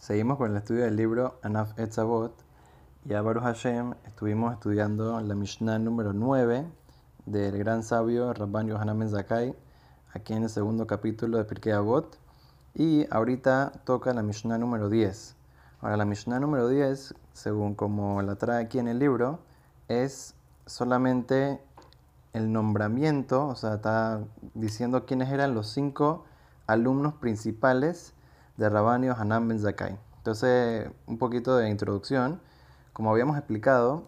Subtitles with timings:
[0.00, 2.32] Seguimos con el estudio del libro Anaf Etzavot
[3.04, 6.64] y a Baruch Hashem estuvimos estudiando la Mishnah número 9
[7.26, 9.54] del gran sabio Rabban Yohanan Ben Zakkai,
[10.14, 12.18] aquí en el segundo capítulo de Pirkei Avot
[12.74, 15.36] y ahorita toca la Mishnah número 10.
[15.82, 19.40] Ahora la Mishnah número 10, según como la trae aquí en el libro,
[19.88, 21.60] es solamente
[22.32, 24.24] el nombramiento, o sea, está
[24.54, 26.24] diciendo quiénes eran los cinco
[26.66, 28.14] alumnos principales
[28.60, 29.98] de Rabban Yohanan Ben Zakkai.
[30.18, 32.42] Entonces, un poquito de introducción.
[32.92, 34.04] Como habíamos explicado,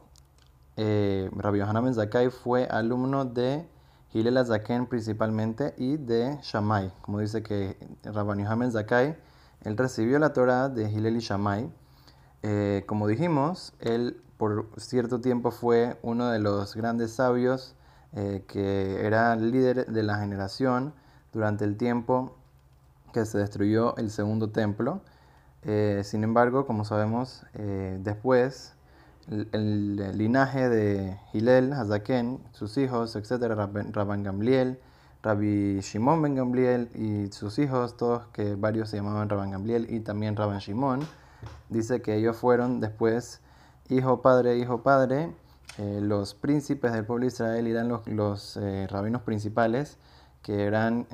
[0.77, 3.67] eh, Rabbi Yohanan Ben Zakkai fue alumno de
[4.13, 6.93] Hillel Zaken principalmente y de Shammai.
[7.01, 9.17] Como dice que Rabbi Yohanan Ben Zakkai,
[9.63, 11.73] él recibió la Torah de Hillel y Shammai.
[12.43, 17.75] Eh, como dijimos, él por cierto tiempo fue uno de los grandes sabios
[18.13, 20.93] eh, que era líder de la generación
[21.33, 22.37] durante el tiempo
[23.13, 25.03] que se destruyó el segundo templo.
[25.65, 28.75] Eh, sin embargo, como sabemos, eh, después
[29.29, 33.43] el, linaje de Hillel, Hazaken, sus hijos, etc.,
[33.93, 34.81] Rabban Gamliel,
[35.23, 40.01] Rabbi Shimon Ben Gamliel y sus hijos, todos que varios se llamaban Rabban Gamliel y
[40.01, 41.01] también Rabban Shimon,
[41.69, 43.41] dice que ellos fueron después
[43.89, 45.31] hijo, padre, hijo, padre.
[45.79, 49.97] Eh, los príncipes del pueblo de Israel eran los, los rabinos principales
[50.43, 51.07] que eran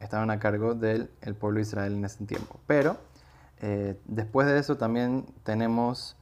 [0.00, 1.08] estaban a cargo del
[1.38, 2.60] pueblo de Israel en ese tiempo.
[2.66, 2.96] Pero
[3.60, 6.16] eh, después de eso también tenemos,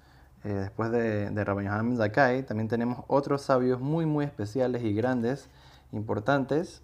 [0.45, 4.95] eh, después de, de Rabbi Yohanan Zakai, también tenemos otros sabios muy, muy especiales y
[4.95, 5.49] grandes,
[5.93, 6.83] importantes,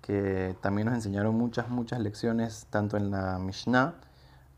[0.00, 3.94] que también nos enseñaron muchas, muchas lecciones, tanto en la Mishnah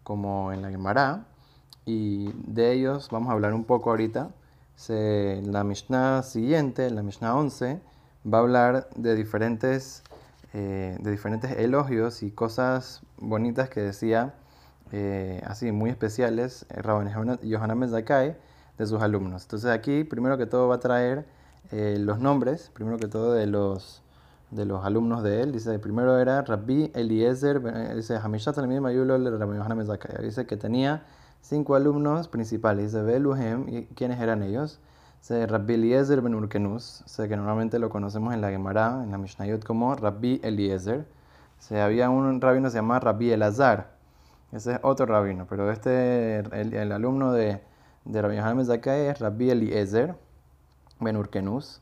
[0.02, 1.26] como en la Gemara.
[1.84, 4.30] Y de ellos vamos a hablar un poco ahorita.
[4.76, 7.80] Se, la Mishnah siguiente, la Mishnah 11,
[8.32, 10.02] va a hablar de diferentes
[10.54, 14.34] eh, de diferentes elogios y cosas bonitas que decía,
[14.92, 18.36] eh, así muy especiales, eh, Rabban Yohanan Mezakai
[18.76, 19.44] de sus alumnos.
[19.44, 21.26] Entonces aquí, primero que todo, va a traer
[21.70, 24.02] los nombres, primero que todo, de los,
[24.50, 25.52] de los alumnos de él.
[25.52, 30.22] Dice, primero era Rabbi Eliezer, dice, Hamishat Rabbi Yohanan Mezakai.
[30.22, 31.02] Dice que tenía
[31.40, 32.92] cinco alumnos principales.
[32.92, 34.80] Dice, Beluhem, ¿y quiénes eran ellos?
[35.28, 39.64] Rabbi Eliezer ben Urkenus, sé que normalmente lo conocemos en la Gemara, en la Mishnayot
[39.64, 41.06] como Rabbi Eliezer.
[41.58, 43.92] Se había un rabino que se llama Rabbi Elazar,
[44.52, 47.60] ese es otro rabino, pero este, el, alumno de,
[48.04, 50.14] de Rabbi Yohanan Zakai es Rabbi Eliezer
[51.00, 51.80] ben Urkenus.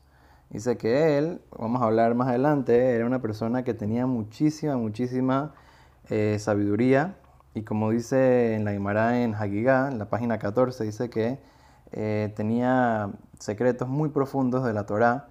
[0.51, 5.53] Dice que él, vamos a hablar más adelante, era una persona que tenía muchísima, muchísima
[6.09, 7.15] eh, sabiduría.
[7.53, 11.39] Y como dice en la Gemara en Hagigah, en la página 14, dice que
[11.91, 13.09] eh, tenía
[13.39, 15.27] secretos muy profundos de la Torá.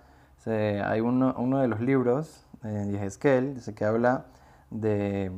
[0.46, 4.26] hay uno, de los libros de que habla
[4.70, 5.32] de,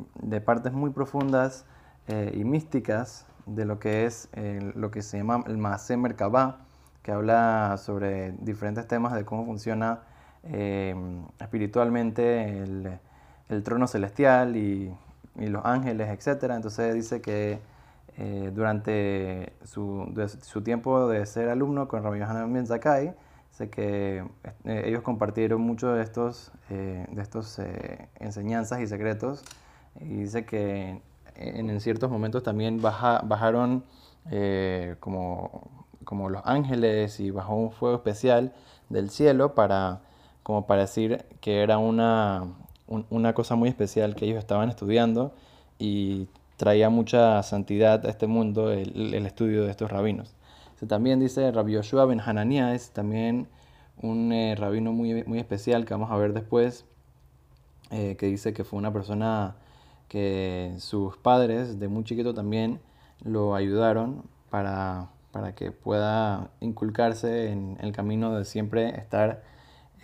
[0.44, 1.64] partes muy profundas
[2.08, 4.28] eh, y místicas de lo que es
[4.74, 6.58] lo que se llama el Maaseh Merkabah,
[7.02, 10.00] que habla sobre diferentes temas de cómo funciona
[10.44, 10.94] eh,
[11.40, 12.98] espiritualmente el,
[13.48, 14.94] el, trono celestial y,
[15.36, 16.50] y los ángeles, etc.
[16.54, 17.60] Entonces dice que
[18.24, 23.14] eh, durante su, su, tiempo de ser alumno con Rabbi Yohanan Ben Zakai,
[23.50, 24.24] sé que
[24.62, 27.60] eh, ellos compartieron mucho de estos, eh, de estos
[28.20, 29.42] enseñanzas y secretos.
[30.00, 31.02] Y dice que
[31.34, 33.82] en, ciertos momentos también baja, bajaron
[35.00, 38.52] como, como los ángeles y bajó un fuego especial
[38.88, 40.02] del cielo para,
[40.44, 42.44] como para decir que era una,
[42.86, 45.34] una cosa muy especial que ellos estaban estudiando
[45.80, 46.28] y
[46.62, 50.36] traía mucha santidad a este mundo el, estudio de estos rabinos.
[50.86, 53.48] también dice Rabbi Yoshua ben Hananiah, es también
[54.00, 56.84] un eh, rabino muy, muy especial que vamos a ver después,
[57.90, 59.56] eh, que dice que fue una persona
[60.06, 62.78] que sus padres de muy chiquito también
[63.24, 69.42] lo ayudaron para, para que pueda inculcarse en el camino de siempre estar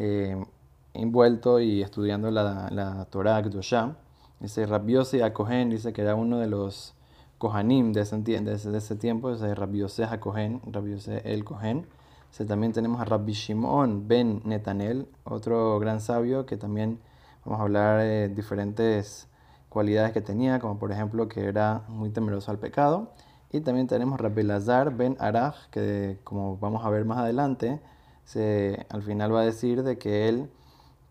[0.00, 0.44] eh,
[0.92, 3.94] envuelto y estudiando la, la Torah Kedoshah.
[4.40, 6.94] Dice Rabiose Acohen, dice que era uno de los
[7.38, 11.86] Kohanim de ese, de ese tiempo, dice Rabiose Acohen, Rabiose el Kohen.
[12.30, 17.00] Dice, también tenemos a Rabbi Shimon ben Netanel, otro gran sabio que también
[17.44, 19.28] vamos a hablar de diferentes
[19.68, 23.12] cualidades que tenía, como por ejemplo que era muy temeroso al pecado.
[23.50, 27.80] Y también tenemos Rabbi Lazar ben Arach, que como vamos a ver más adelante,
[28.24, 30.50] se, al final va a decir de que él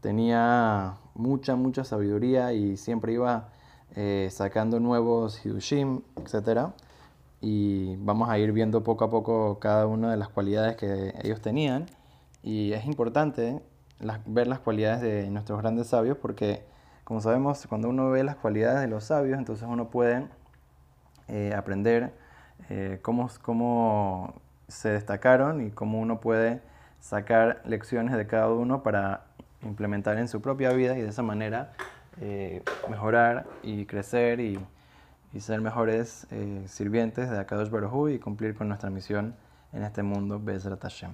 [0.02, 3.50] tenía mucha, mucha sabiduría y siempre iba
[3.96, 6.70] eh, sacando nuevos Hidushim, etc.
[7.42, 11.42] Y vamos a ir viendo poco a poco cada una de las cualidades que ellos
[11.42, 11.86] tenían.
[12.44, 13.62] Y es importante
[14.26, 16.64] ver las cualidades de nuestros grandes sabios porque,
[17.04, 20.28] como sabemos, cuando uno ve las cualidades de los sabios, entonces uno puede
[21.28, 22.14] eh, aprender
[22.70, 26.62] eh, cómo, cómo se destacaron y cómo uno puede
[27.00, 29.27] sacar lecciones de cada uno para
[29.68, 31.74] implementar en su propia vida y de esa manera
[32.22, 34.60] eh, mejorar y crecer y,
[35.40, 36.26] ser mejores
[36.66, 39.36] sirvientes de Akadosh Baruj y cumplir con nuestra misión
[39.72, 41.12] en este mundo, Bezrat Hashem.